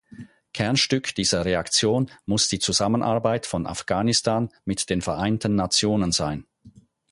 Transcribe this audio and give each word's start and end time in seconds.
Kernstück 0.51 1.13
dieser 1.13 1.45
Reaktion 1.45 2.09
muss 2.25 2.47
die 2.47 2.57
Zusammenarbeit 2.57 3.45
von 3.45 3.67
Afghanistan 3.67 4.49
mit 4.65 4.89
den 4.89 5.03
Vereinten 5.03 5.53
Nationen 5.53 6.11
sein. 6.11 6.47